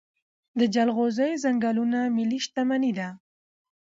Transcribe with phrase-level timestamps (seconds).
[0.59, 3.09] د جلغوزیو ځنګلونه ملي شتمني ده.